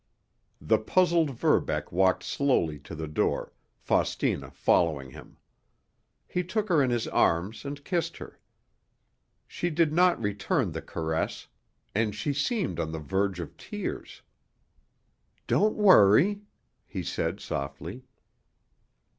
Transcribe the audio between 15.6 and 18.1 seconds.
worry," he said softly.